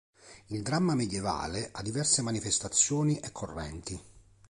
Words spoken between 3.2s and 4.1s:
correnti.